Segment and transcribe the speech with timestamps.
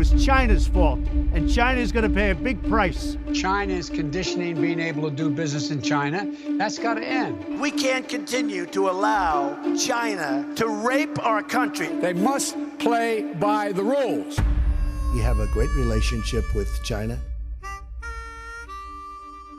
[0.00, 0.98] was China's fault,
[1.34, 3.18] and China's going to pay a big price.
[3.34, 6.26] China is conditioning being able to do business in China.
[6.56, 7.60] That's got to end.
[7.60, 11.88] We can't continue to allow China to rape our country.
[12.00, 14.40] They must play by the rules.
[15.12, 17.18] We have a great relationship with China.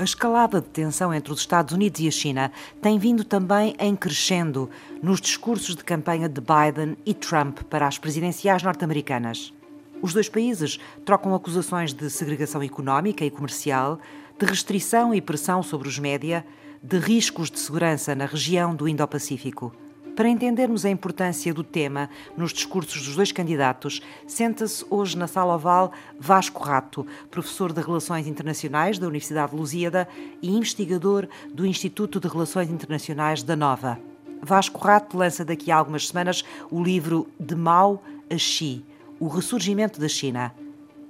[0.00, 2.50] A escalada de tensão entre os Estados Unidos e a China
[2.82, 4.68] tem vindo também em crescendo
[5.00, 9.54] nos discursos de campanha de Biden e Trump para as presidenciais norte-americanas.
[10.04, 13.98] Os dois países trocam acusações de segregação económica e comercial,
[14.38, 16.44] de restrição e pressão sobre os média,
[16.82, 19.72] de riscos de segurança na região do Indo-Pacífico.
[20.14, 25.54] Para entendermos a importância do tema nos discursos dos dois candidatos, senta-se hoje na sala
[25.54, 25.90] oval
[26.20, 30.06] Vasco Rato, professor de Relações Internacionais da Universidade de Lusíada
[30.42, 33.98] e investigador do Instituto de Relações Internacionais da Nova.
[34.42, 38.84] Vasco Rato lança daqui a algumas semanas o livro De Mao a Xi,
[39.24, 40.54] o ressurgimento da China.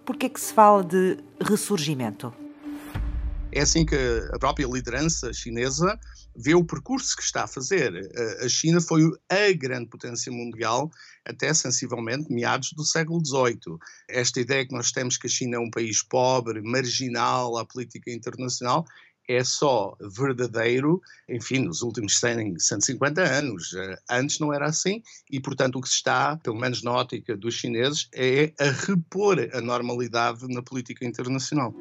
[0.04, 2.32] Por que é que se fala de ressurgimento?
[3.50, 3.96] É assim que
[4.32, 5.98] a própria liderança chinesa
[6.36, 7.92] vê o percurso que está a fazer.
[8.40, 10.90] A China foi a grande potência mundial
[11.24, 13.78] até sensivelmente meados do século XVIII.
[14.08, 18.12] Esta ideia que nós temos que a China é um país pobre, marginal à política
[18.12, 18.84] internacional,
[19.28, 23.74] é só verdadeiro, enfim, nos últimos 100, 150 anos.
[24.10, 27.54] Antes não era assim e, portanto, o que se está, pelo menos na ótica dos
[27.54, 31.74] chineses, é a repor a normalidade na política internacional.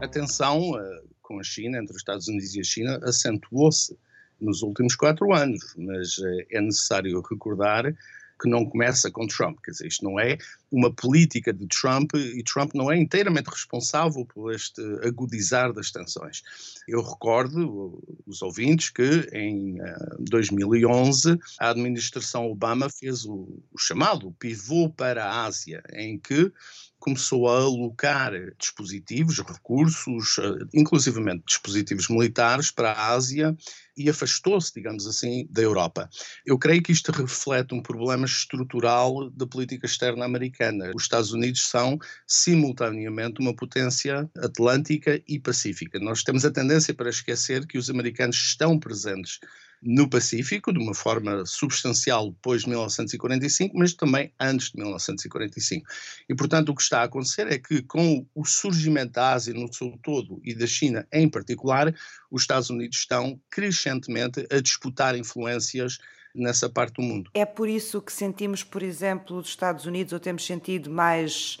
[0.00, 3.96] a tensão uh, com a China, entre os Estados Unidos e a China, acentuou-se
[4.40, 7.92] nos últimos quatro anos, mas uh, é necessário recordar
[8.40, 9.58] que não começa com Trump.
[9.64, 10.38] Quer dizer, isto não é
[10.70, 16.42] uma política de Trump e Trump não é inteiramente responsável por este agudizar das tensões.
[16.86, 19.78] Eu recordo os ouvintes que em
[20.20, 26.52] 2011 a administração Obama fez o, o chamado pivô para a Ásia, em que
[26.98, 33.56] começou a alocar dispositivos, recursos, eh, inclusivamente dispositivos militares para a Ásia
[33.96, 36.08] e afastou-se, digamos assim, da Europa.
[36.44, 40.57] Eu creio que isto reflete um problema estrutural da política externa americana.
[40.94, 45.98] Os Estados Unidos são, simultaneamente, uma potência atlântica e pacífica.
[46.00, 49.38] Nós temos a tendência para esquecer que os americanos estão presentes
[49.80, 55.86] no Pacífico, de uma forma substancial depois de 1945, mas também antes de 1945.
[56.28, 59.72] E, portanto, o que está a acontecer é que, com o surgimento da Ásia no
[59.72, 61.94] seu todo e da China em particular,
[62.30, 65.98] os Estados Unidos estão crescentemente a disputar influências
[66.34, 67.30] nessa parte do mundo.
[67.34, 71.58] É por isso que sentimos, por exemplo, os Estados Unidos, ou temos sentido mais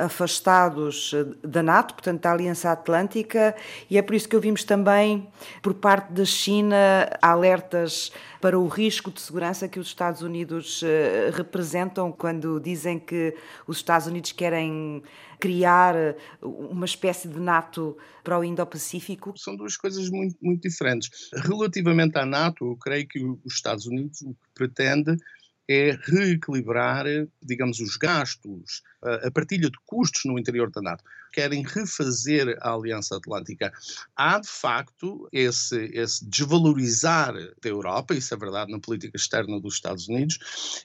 [0.00, 3.54] afastados eh, da NATO, portanto da Aliança Atlântica,
[3.88, 5.28] e é por isso que ouvimos também
[5.62, 6.76] por parte da China
[7.20, 8.10] alertas
[8.40, 13.34] para o risco de segurança que os Estados Unidos eh, representam quando dizem que
[13.66, 15.02] os Estados Unidos querem
[15.38, 19.34] criar eh, uma espécie de NATO para o Indo-Pacífico?
[19.36, 21.10] São duas coisas muito, muito diferentes.
[21.34, 25.16] Relativamente à NATO, eu creio que os Estados Unidos o que pretende
[25.68, 27.04] é reequilibrar,
[27.40, 31.04] digamos, os gastos, a partilha de custos no interior da NATO.
[31.32, 33.72] Querem refazer a Aliança Atlântica.
[34.16, 39.74] Há, de facto, esse, esse desvalorizar da Europa, isso é verdade na política externa dos
[39.74, 40.38] Estados Unidos,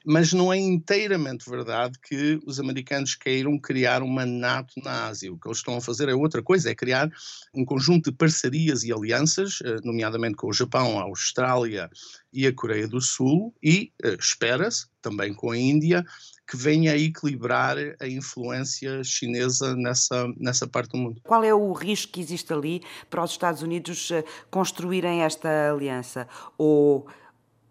[0.06, 5.34] mas não é inteiramente verdade que os americanos queiram criar uma NATO na Ásia.
[5.34, 7.12] O que eles estão a fazer é outra coisa, é criar
[7.54, 11.90] um conjunto de parcerias e alianças, eh, nomeadamente com o Japão, a Austrália
[12.32, 16.04] e a Coreia do Sul, e uh, espera-se, também com a Índia,
[16.48, 21.22] que venha a equilibrar a influência chinesa nessa, nessa parte do mundo.
[21.24, 26.28] Qual é o risco que existe ali para os Estados Unidos uh, construírem esta aliança?
[26.58, 27.08] Ou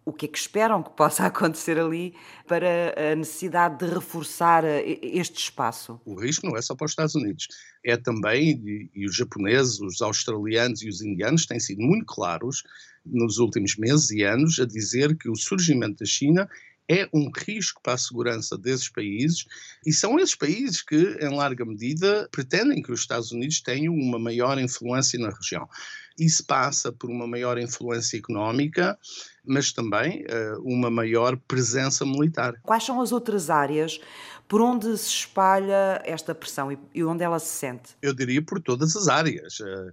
[0.04, 2.14] o que é que esperam que possa acontecer ali
[2.46, 6.00] para a necessidade de reforçar eh, este espaço?
[6.04, 7.48] O risco não é só para os Estados Unidos,
[7.84, 12.62] é também, e os japoneses, os australianos e os indianos têm sido muito claros
[13.04, 16.48] nos últimos meses e anos a dizer que o surgimento da China
[16.89, 19.47] é um risco para a segurança desses países
[19.86, 24.19] e são esses países que, em larga medida, pretendem que os Estados Unidos tenham uma
[24.19, 25.69] maior influência na região.
[26.19, 28.98] Isso passa por uma maior influência económica,
[29.45, 32.54] mas também uh, uma maior presença militar.
[32.63, 34.01] Quais são as outras áreas
[34.47, 37.97] por onde se espalha esta pressão e onde ela se sente?
[38.01, 39.59] Eu diria por todas as áreas.
[39.59, 39.92] Uh,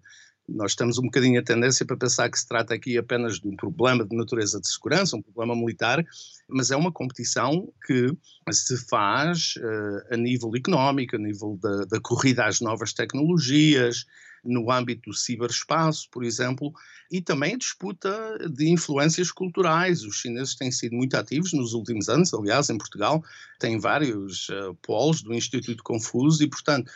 [0.53, 3.55] nós temos um bocadinho a tendência para pensar que se trata aqui apenas de um
[3.55, 6.03] problema de natureza de segurança, um problema militar,
[6.47, 8.15] mas é uma competição que
[8.51, 14.05] se faz uh, a nível económico, a nível da, da, corrida às novas tecnologias,
[14.43, 16.73] no âmbito do ciberespaço, por exemplo,
[17.11, 18.09] e também a disputa
[18.49, 20.03] de influências culturais.
[20.03, 23.23] Os chineses têm sido muito ativos nos últimos anos, aliás, em Portugal
[23.59, 26.91] tem vários uh, polos do Instituto Confuso e, portanto,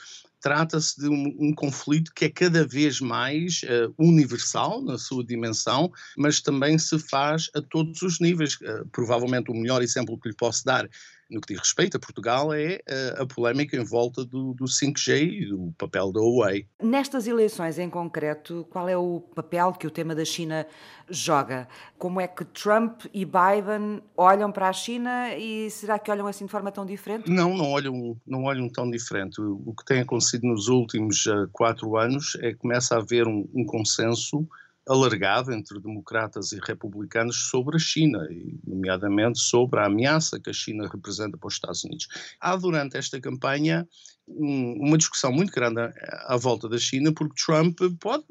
[0.46, 5.92] trata-se de um, um, conflito que é cada vez mais uh, universal na sua dimensão,
[6.16, 8.54] mas também se faz a todos os níveis.
[8.58, 10.88] Uh, provavelmente o melhor exemplo que lhe posso dar
[11.30, 15.42] no que diz respeito a Portugal é uh, a polémica em volta do, do 5G
[15.42, 16.68] e do papel da Huawei.
[16.82, 20.68] Nestas eleições em concreto, qual é o papel que o tema da China
[21.10, 21.68] joga?
[21.98, 26.46] Como é que Trump e Biden olham para a China e será que olham assim
[26.46, 27.30] de forma tão diferente?
[27.30, 29.42] Não, não olham, não olham tão diferente.
[29.42, 33.48] O, que tem acontecido nos últimos uh, quatro anos é que começa a haver um,
[33.54, 34.48] um consenso
[34.88, 38.28] alargado entre democratas e republicanos sobre a China,
[38.66, 42.08] nomeadamente sobre a ameaça que a China representa para os Estados Unidos.
[42.40, 43.88] Há durante esta campanha
[44.28, 45.80] uma discussão muito grande
[46.28, 48.24] à, volta da China, porque Trump pode,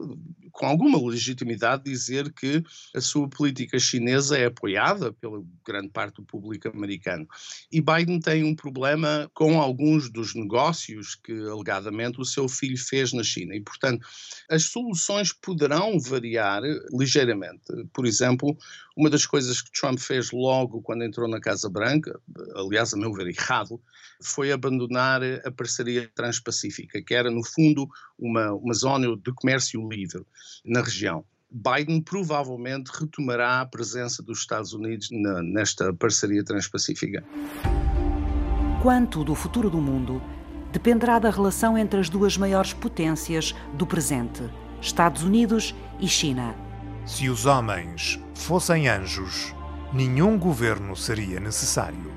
[0.54, 2.62] com alguma legitimidade, dizer que
[2.94, 7.26] a sua política chinesa é apoiada pela grande parte do público americano.
[7.72, 13.12] E Biden tem um problema com alguns dos negócios que, alegadamente, o seu filho fez
[13.12, 13.56] na China.
[13.56, 14.06] E, portanto,
[14.48, 16.62] as soluções poderão variar
[16.92, 17.64] ligeiramente.
[17.92, 18.56] Por exemplo,
[18.96, 22.18] uma das coisas que Trump fez logo quando entrou na Casa Branca,
[22.54, 23.80] aliás, a meu ver, errado,
[24.22, 27.88] foi abandonar a parceria transpacífica, que era, no fundo,
[28.18, 30.24] uma, uma zona de comércio livre
[30.64, 31.24] na região.
[31.50, 37.24] Biden provavelmente retomará a presença dos Estados Unidos na, nesta parceria transpacífica.
[38.82, 40.20] Quanto do futuro do mundo
[40.72, 44.42] dependerá da relação entre as duas maiores potências do presente,
[44.80, 46.63] Estados Unidos e China.
[47.06, 49.54] Se os homens fossem anjos,
[49.92, 52.10] nenhum governo seria necessário.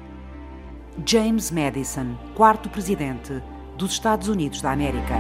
[1.05, 3.43] James Madison, quarto presidente
[3.77, 5.15] dos Estados Unidos da América.